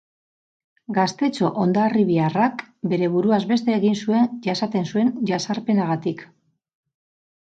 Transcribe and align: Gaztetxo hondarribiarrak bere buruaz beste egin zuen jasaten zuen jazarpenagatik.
Gaztetxo 0.97 1.49
hondarribiarrak 1.63 2.63
bere 2.93 3.09
buruaz 3.15 3.39
beste 3.51 3.75
egin 3.81 3.97
zuen 4.05 4.25
jasaten 4.47 4.89
zuen 4.95 5.13
jazarpenagatik. 5.33 6.25